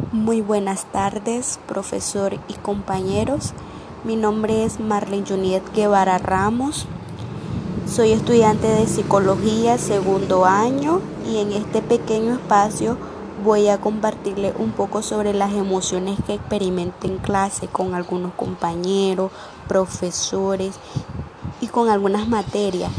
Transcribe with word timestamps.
Muy 0.00 0.40
buenas 0.40 0.86
tardes, 0.86 1.60
profesor 1.68 2.40
y 2.48 2.54
compañeros. 2.54 3.52
Mi 4.02 4.16
nombre 4.16 4.64
es 4.64 4.80
Marlene 4.80 5.26
Juniet 5.28 5.62
Guevara 5.72 6.18
Ramos. 6.18 6.86
Soy 7.86 8.12
estudiante 8.12 8.66
de 8.66 8.86
psicología 8.86 9.78
segundo 9.78 10.46
año 10.46 11.00
y 11.28 11.38
en 11.38 11.52
este 11.52 11.82
pequeño 11.82 12.32
espacio 12.32 12.96
voy 13.44 13.68
a 13.68 13.78
compartirle 13.78 14.52
un 14.58 14.72
poco 14.72 15.02
sobre 15.02 15.32
las 15.32 15.52
emociones 15.52 16.18
que 16.26 16.34
experimento 16.34 17.06
en 17.06 17.18
clase 17.18 17.68
con 17.68 17.94
algunos 17.94 18.32
compañeros, 18.32 19.30
profesores 19.68 20.80
y 21.60 21.68
con 21.68 21.88
algunas 21.88 22.26
materias. 22.26 22.90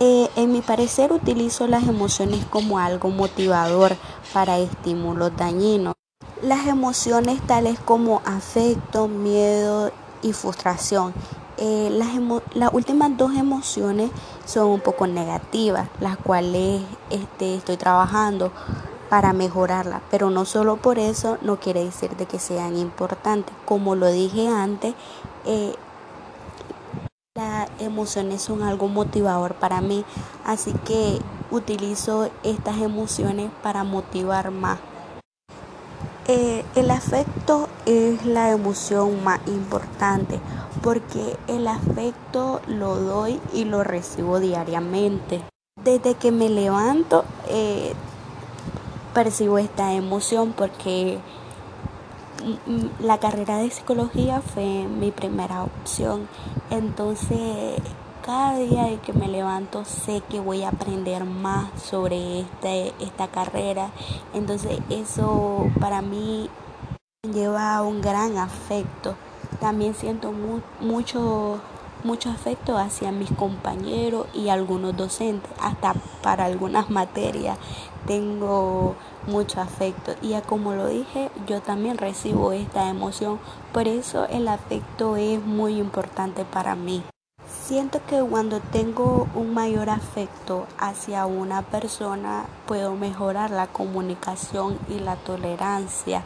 Eh, 0.00 0.28
en 0.36 0.52
mi 0.52 0.62
parecer 0.62 1.12
utilizo 1.12 1.66
las 1.66 1.86
emociones 1.86 2.44
como 2.46 2.78
algo 2.78 3.10
motivador 3.10 3.94
para 4.32 4.58
estímulos 4.58 5.36
dañinos. 5.36 5.95
Las 6.42 6.66
emociones 6.66 7.40
tales 7.46 7.78
como 7.80 8.20
afecto, 8.26 9.08
miedo 9.08 9.90
y 10.20 10.34
frustración. 10.34 11.14
Eh, 11.56 11.88
las, 11.90 12.08
las, 12.52 12.74
últimas 12.74 13.16
dos 13.16 13.34
emociones 13.34 14.10
son 14.44 14.66
un 14.66 14.80
poco 14.80 15.06
negativas, 15.06 15.88
las 15.98 16.18
cuales 16.18 16.82
este, 17.08 17.54
estoy 17.54 17.78
trabajando 17.78 18.52
para 19.08 19.32
mejorarlas, 19.32 20.02
pero 20.10 20.28
no 20.28 20.44
solo 20.44 20.76
por 20.76 20.98
eso 20.98 21.38
no 21.40 21.56
quiere 21.58 21.82
decir 21.82 22.14
de 22.16 22.26
que 22.26 22.38
sean 22.38 22.76
importantes. 22.76 23.54
Como 23.64 23.94
lo 23.94 24.10
dije 24.10 24.46
antes, 24.46 24.94
eh, 25.46 25.74
las 27.34 27.70
emociones 27.78 28.42
son 28.42 28.62
algo 28.62 28.88
motivador 28.88 29.54
para 29.54 29.80
mí, 29.80 30.04
así 30.44 30.74
que 30.84 31.18
utilizo 31.50 32.28
estas 32.42 32.76
emociones 32.78 33.50
para 33.62 33.84
motivar 33.84 34.50
más. 34.50 34.78
Eh, 36.28 36.64
el 36.74 36.90
afecto 36.90 37.68
es 37.86 38.26
la 38.26 38.50
emoción 38.50 39.22
más 39.22 39.38
importante 39.46 40.40
porque 40.82 41.36
el 41.46 41.68
afecto 41.68 42.60
lo 42.66 42.96
doy 42.96 43.40
y 43.52 43.64
lo 43.64 43.84
recibo 43.84 44.40
diariamente. 44.40 45.44
Desde 45.80 46.14
que 46.14 46.32
me 46.32 46.48
levanto 46.48 47.24
eh, 47.48 47.92
percibo 49.14 49.58
esta 49.58 49.92
emoción 49.92 50.52
porque 50.52 51.20
la 52.98 53.18
carrera 53.18 53.58
de 53.58 53.70
psicología 53.70 54.40
fue 54.40 54.64
mi 54.64 55.12
primera 55.12 55.62
opción. 55.62 56.28
Entonces 56.70 57.80
cada 58.26 58.58
día 58.58 58.86
de 58.86 58.98
que 58.98 59.12
me 59.12 59.28
levanto 59.28 59.84
sé 59.84 60.20
que 60.28 60.40
voy 60.40 60.64
a 60.64 60.70
aprender 60.70 61.24
más 61.24 61.80
sobre 61.80 62.40
este, 62.40 62.92
esta 62.98 63.28
carrera. 63.28 63.92
Entonces 64.34 64.80
eso 64.90 65.68
para 65.78 66.02
mí 66.02 66.50
lleva 67.32 67.80
un 67.82 68.00
gran 68.00 68.36
afecto. 68.36 69.14
También 69.60 69.94
siento 69.94 70.32
mucho, 70.80 71.60
mucho 72.02 72.30
afecto 72.30 72.76
hacia 72.76 73.12
mis 73.12 73.30
compañeros 73.30 74.26
y 74.34 74.48
algunos 74.48 74.96
docentes. 74.96 75.48
Hasta 75.60 75.94
para 76.20 76.46
algunas 76.46 76.90
materias 76.90 77.58
tengo 78.08 78.96
mucho 79.28 79.60
afecto. 79.60 80.16
Y 80.20 80.34
como 80.48 80.72
lo 80.72 80.88
dije, 80.88 81.30
yo 81.46 81.62
también 81.62 81.96
recibo 81.96 82.50
esta 82.50 82.90
emoción. 82.90 83.38
Por 83.72 83.86
eso 83.86 84.26
el 84.26 84.48
afecto 84.48 85.14
es 85.14 85.40
muy 85.40 85.78
importante 85.78 86.44
para 86.44 86.74
mí. 86.74 87.04
Siento 87.66 88.00
que 88.06 88.22
cuando 88.22 88.60
tengo 88.60 89.26
un 89.34 89.52
mayor 89.52 89.90
afecto 89.90 90.68
hacia 90.78 91.26
una 91.26 91.62
persona 91.62 92.46
puedo 92.64 92.94
mejorar 92.94 93.50
la 93.50 93.66
comunicación 93.66 94.78
y 94.88 95.00
la 95.00 95.16
tolerancia. 95.16 96.22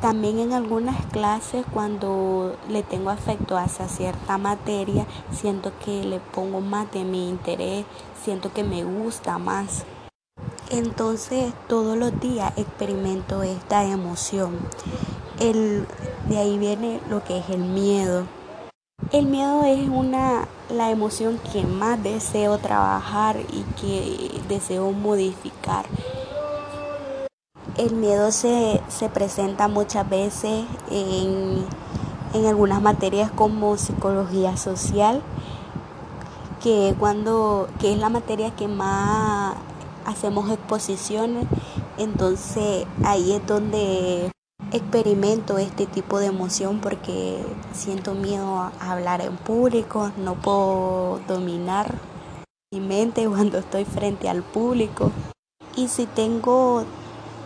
También 0.00 0.38
en 0.38 0.54
algunas 0.54 1.04
clases 1.12 1.66
cuando 1.70 2.56
le 2.70 2.82
tengo 2.82 3.10
afecto 3.10 3.58
hacia 3.58 3.86
cierta 3.86 4.38
materia, 4.38 5.04
siento 5.30 5.72
que 5.84 6.04
le 6.04 6.20
pongo 6.20 6.62
más 6.62 6.90
de 6.90 7.04
mi 7.04 7.28
interés, 7.28 7.84
siento 8.24 8.50
que 8.50 8.64
me 8.64 8.82
gusta 8.82 9.36
más. 9.36 9.84
Entonces 10.70 11.52
todos 11.68 11.98
los 11.98 12.18
días 12.18 12.56
experimento 12.56 13.42
esta 13.42 13.84
emoción. 13.84 14.56
El, 15.38 15.86
de 16.30 16.38
ahí 16.38 16.56
viene 16.56 16.98
lo 17.10 17.22
que 17.22 17.40
es 17.40 17.50
el 17.50 17.60
miedo. 17.60 18.39
El 19.12 19.26
miedo 19.26 19.64
es 19.64 19.88
una 19.88 20.46
la 20.68 20.90
emoción 20.90 21.40
que 21.52 21.64
más 21.64 22.00
deseo 22.00 22.58
trabajar 22.58 23.36
y 23.52 23.62
que 23.80 24.40
deseo 24.48 24.92
modificar. 24.92 25.84
El 27.76 27.96
miedo 27.96 28.30
se, 28.30 28.80
se 28.86 29.08
presenta 29.08 29.66
muchas 29.66 30.08
veces 30.08 30.64
en, 30.92 31.64
en, 32.34 32.46
algunas 32.46 32.80
materias 32.82 33.32
como 33.32 33.76
psicología 33.76 34.56
social, 34.56 35.22
que, 36.62 36.94
cuando, 36.96 37.68
que 37.80 37.92
es 37.92 37.98
la 37.98 38.10
materia 38.10 38.54
que 38.54 38.68
más 38.68 39.56
hacemos 40.04 40.52
exposiciones, 40.52 41.46
entonces 41.98 42.86
ahí 43.04 43.32
es 43.32 43.44
donde 43.44 44.30
experimento 44.72 45.58
este 45.58 45.86
tipo 45.86 46.18
de 46.18 46.26
emoción 46.26 46.80
porque 46.80 47.44
siento 47.72 48.14
miedo 48.14 48.58
a 48.58 48.72
hablar 48.80 49.20
en 49.20 49.36
público, 49.36 50.12
no 50.16 50.34
puedo 50.34 51.20
dominar 51.26 51.94
mi 52.72 52.80
mente 52.80 53.26
cuando 53.28 53.58
estoy 53.58 53.84
frente 53.84 54.28
al 54.28 54.42
público. 54.42 55.12
Y 55.76 55.88
si 55.88 56.06
tengo 56.06 56.84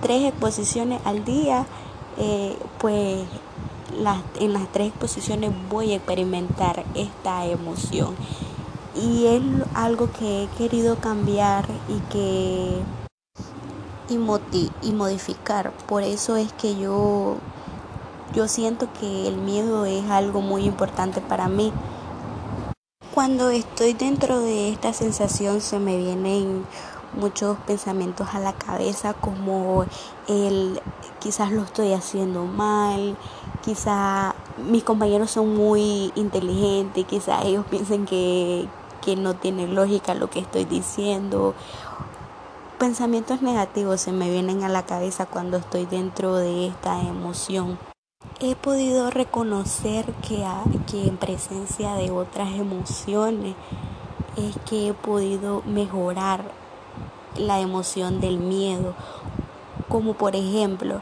tres 0.01 0.25
exposiciones 0.25 1.01
al 1.05 1.25
día, 1.25 1.67
eh, 2.19 2.57
pues 2.79 3.25
en 4.41 4.53
las 4.53 4.73
tres 4.73 4.89
exposiciones 4.89 5.53
voy 5.71 5.93
a 5.93 5.97
experimentar 5.97 6.84
esta 6.95 7.47
emoción. 7.47 8.15
Y 8.95 9.27
es 9.27 9.43
algo 9.75 10.11
que 10.13 10.45
he 10.45 10.47
querido 10.57 10.97
cambiar 10.97 11.67
y 11.89 11.99
que 12.13 12.79
y, 14.09 14.70
y 14.82 14.92
modificar. 14.92 15.72
Por 15.87 16.03
eso 16.03 16.37
es 16.37 16.53
que 16.53 16.76
yo, 16.76 17.37
yo 18.34 18.48
siento 18.48 18.88
que 19.00 19.28
el 19.28 19.37
miedo 19.37 19.84
es 19.84 20.09
algo 20.10 20.41
muy 20.41 20.65
importante 20.65 21.20
para 21.20 21.48
mí. 21.48 21.72
Cuando 23.15 23.50
estoy 23.50 23.92
dentro 23.92 24.41
de 24.41 24.70
esta 24.70 24.92
sensación 24.92 25.60
se 25.60 25.78
me 25.78 25.97
vienen 25.97 26.66
muchos 27.15 27.56
pensamientos 27.59 28.28
a 28.34 28.41
la 28.41 28.53
cabeza 28.53 29.15
como 29.15 29.87
el 30.26 30.81
quizás 31.21 31.53
lo 31.53 31.62
estoy 31.62 31.92
haciendo 31.92 32.44
mal, 32.44 33.16
quizás 33.65 34.34
mis 34.69 34.84
compañeros 34.84 35.31
son 35.31 35.54
muy 35.54 36.12
inteligentes, 36.16 37.04
quizás 37.06 37.44
ellos 37.44 37.65
piensen 37.71 38.04
que, 38.04 38.69
que 39.00 39.16
no 39.16 39.34
tiene 39.34 39.69
lógica 39.69 40.15
lo 40.15 40.28
que 40.28 40.41
estoy 40.41 40.65
diciendo 40.65 41.54
pensamientos 42.79 43.43
negativos 43.43 44.01
se 44.01 44.12
me 44.12 44.31
vienen 44.31 44.62
a 44.62 44.69
la 44.69 44.85
cabeza 44.85 45.27
cuando 45.27 45.57
estoy 45.57 45.87
dentro 45.87 46.37
de 46.37 46.67
esta 46.67 47.01
emoción. 47.03 47.79
He 48.41 48.57
podido 48.57 49.11
reconocer 49.11 50.07
que, 50.27 50.45
que 50.91 51.07
en 51.07 51.17
presencia 51.17 51.95
de 51.95 52.11
otras 52.11 52.53
emociones 52.55 53.55
es 54.37 54.57
que 54.69 54.89
he 54.89 54.95
podido 54.95 55.63
mejorar 55.67 56.45
la 57.37 57.61
emoción 57.61 58.21
del 58.21 58.39
miedo. 58.39 58.95
Como 59.89 60.15
por 60.15 60.34
ejemplo, 60.34 61.01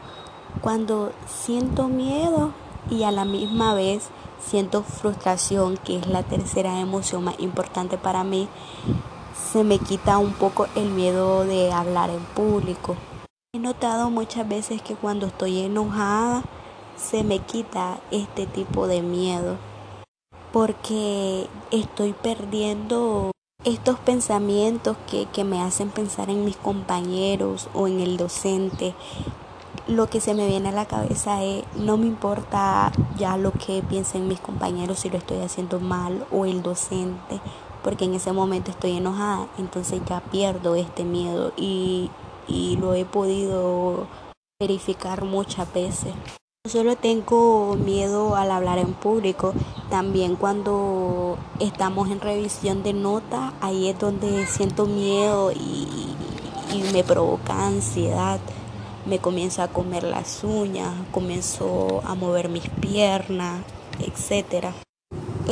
cuando 0.61 1.13
siento 1.27 1.89
miedo 1.89 2.53
y 2.91 3.05
a 3.05 3.11
la 3.11 3.25
misma 3.25 3.75
vez 3.75 4.09
siento 4.41 4.83
frustración, 4.83 5.77
que 5.77 5.99
es 5.99 6.07
la 6.07 6.23
tercera 6.23 6.81
emoción 6.81 7.25
más 7.25 7.39
importante 7.39 7.97
para 7.97 8.25
mí, 8.25 8.49
se 9.53 9.65
me 9.65 9.79
quita 9.79 10.17
un 10.17 10.33
poco 10.33 10.67
el 10.77 10.89
miedo 10.89 11.45
de 11.45 11.73
hablar 11.73 12.09
en 12.09 12.25
público. 12.35 12.97
He 13.55 13.59
notado 13.59 14.09
muchas 14.09 14.49
veces 14.49 14.81
que 14.81 14.95
cuando 14.95 15.27
estoy 15.27 15.61
enojada 15.61 16.43
se 16.97 17.23
me 17.23 17.39
quita 17.41 18.01
este 18.11 18.47
tipo 18.47 18.87
de 18.87 19.03
miedo 19.03 19.59
porque 20.53 21.49
estoy 21.71 22.15
perdiendo 22.15 23.31
estos 23.65 23.99
pensamientos 23.99 24.97
que, 25.11 25.27
que, 25.27 25.45
me 25.45 25.61
hacen 25.61 25.91
pensar 25.91 26.31
en 26.31 26.47
mis 26.47 26.57
compañeros 26.57 27.69
o 27.75 27.89
en 27.89 28.01
el 28.01 28.17
docente. 28.17 28.95
Lo 29.87 30.09
que 30.09 30.23
se 30.23 30.33
me 30.33 30.47
viene 30.47 30.71
a 30.71 30.73
la 30.73 30.87
cabeza 30.87 31.43
es, 31.43 31.65
no 31.77 31.99
me 31.99 32.07
importa 32.07 32.91
ya 33.19 33.37
lo 33.37 33.53
que 33.53 33.83
piensen 33.83 34.29
mis 34.29 34.41
compañeros 34.41 35.01
si 35.01 35.11
lo 35.11 35.19
estoy 35.19 35.41
haciendo 35.41 35.79
mal 35.79 36.27
o 36.31 36.47
el 36.47 36.63
docente 36.63 37.41
porque 37.83 38.05
en 38.05 38.15
ese 38.15 38.33
momento 38.33 38.71
estoy 38.71 38.97
enojada, 38.97 39.49
entonces 39.59 40.01
ya 40.09 40.21
pierdo 40.21 40.75
este 40.75 41.05
miedo 41.05 41.53
y, 41.57 42.11
lo 42.79 42.95
he 42.95 43.05
podido 43.05 44.07
verificar 44.61 45.25
muchas 45.25 45.73
veces. 45.73 46.13
No 46.65 46.71
solo 46.71 46.97
tengo 46.97 47.77
miedo 47.77 48.37
al 48.37 48.51
hablar 48.51 48.79
en 48.79 48.93
público, 48.95 49.55
también 49.91 50.37
cuando 50.37 51.39
estamos 51.61 52.11
en 52.11 52.21
revisión 52.21 52.83
de 52.83 52.93
notas, 52.93 53.53
ahí 53.61 53.89
es 53.89 53.99
donde 53.99 54.47
siento 54.47 54.87
miedo 54.87 55.51
y, 55.53 56.15
y 56.75 56.83
me 56.93 57.05
provoca 57.05 57.67
ansiedad. 57.67 58.41
me 59.07 59.19
comienzo 59.19 59.63
a 59.63 59.69
comer 59.69 60.05
las 60.05 60.45
uñas, 60.45 60.95
comienzo 61.11 62.03
a 62.05 62.15
mover 62.15 62.49
mis 62.49 62.69
piernas, 62.69 63.63
etc. 63.99 64.67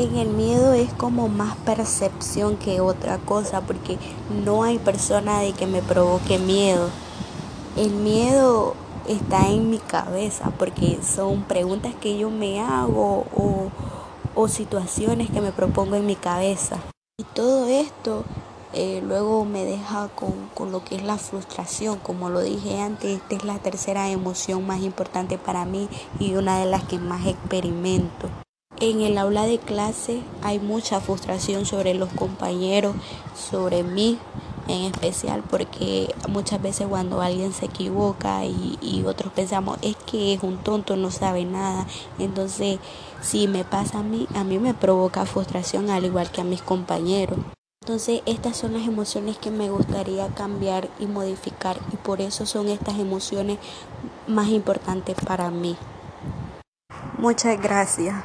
En 0.01 0.17
el 0.17 0.29
miedo 0.31 0.73
es 0.73 0.91
como 0.95 1.29
más 1.29 1.57
percepción 1.57 2.57
que 2.57 2.81
otra 2.81 3.19
cosa, 3.19 3.61
porque 3.61 3.99
no 4.47 4.63
hay 4.63 4.79
persona 4.79 5.41
de 5.41 5.53
que 5.53 5.67
me 5.67 5.83
provoque 5.83 6.39
miedo. 6.39 6.89
El 7.77 7.91
miedo 7.91 8.77
está 9.07 9.51
en 9.51 9.69
mi 9.69 9.77
cabeza, 9.77 10.53
porque 10.59 11.01
son 11.03 11.43
preguntas 11.43 11.95
que 12.01 12.17
yo 12.17 12.31
me 12.31 12.63
hago 12.63 13.27
o, 14.35 14.49
situaciones 14.49 15.29
que 15.29 15.43
me 15.43 15.53
propongo 15.53 15.97
en 15.97 16.07
mi 16.07 16.17
cabeza. 16.17 16.79
Y 17.19 17.25
todo 17.25 17.69
esto 17.69 18.25
eh, 18.73 19.03
luego 19.05 19.45
me 19.45 19.67
deja 19.67 20.09
con, 20.09 20.73
lo 20.73 20.83
que 20.83 20.97
es 20.97 21.03
la 21.03 21.19
frustración. 21.19 21.99
Como 21.99 22.31
lo 22.31 22.41
dije 22.41 22.81
antes, 22.81 23.19
esta 23.19 23.35
es 23.35 23.45
la 23.45 23.59
tercera 23.59 24.09
emoción 24.09 24.67
más 24.67 24.81
importante 24.81 25.37
para 25.37 25.67
mí 25.67 25.91
y 26.19 26.37
una 26.37 26.59
de 26.59 26.65
las 26.65 26.85
que 26.85 26.99
más 26.99 27.27
experimento. 27.27 28.31
En 28.81 29.03
el 29.03 29.19
aula 29.19 29.45
de 29.45 29.59
clase 29.59 30.23
hay 30.43 30.59
mucha 30.59 31.03
frustración 31.03 31.67
sobre 31.67 31.93
los 31.93 32.09
compañeros, 32.15 32.95
sobre 33.35 33.83
mí 33.83 34.19
en 34.69 34.87
especial, 34.87 35.43
porque 35.43 36.15
muchas 36.31 36.63
veces 36.63 36.87
cuando 36.89 37.21
alguien 37.21 37.53
se 37.53 37.67
equivoca 37.67 38.47
y, 38.47 39.05
otros 39.07 39.35
pensamos 39.35 39.79
es 39.83 39.97
que 39.97 40.33
es 40.33 40.43
un 40.43 40.57
tonto, 40.57 40.97
no 40.97 41.11
sabe 41.11 41.45
nada. 41.45 41.87
Entonces, 42.19 42.79
si 43.21 43.49
me 43.49 43.65
pasa 43.65 43.99
a 43.99 44.03
mí, 44.03 44.27
a 44.35 44.45
mí 44.45 44.59
me 44.59 44.73
provoca 44.73 45.27
frustración 45.27 45.91
al 45.91 46.07
igual 46.07 46.31
que 46.31 46.41
a 46.41 46.45
mis 46.45 46.63
compañeros. 46.63 47.39
Entonces 47.83 48.23
estas 48.25 48.57
son 48.57 48.73
las 48.75 48.87
emociones 48.87 49.37
que 49.37 49.51
me 49.51 49.69
gustaría 49.71 50.29
cambiar 50.29 50.89
y 50.99 51.07
modificar 51.07 51.79
y 51.93 51.97
por 51.97 52.21
eso 52.21 52.47
son 52.47 52.69
estas 52.69 52.99
emociones 52.99 53.59
más 54.27 54.49
importantes 54.49 55.17
para 55.27 55.51
mí. 55.51 55.77
Muchas 57.19 57.61
gracias. 57.61 58.23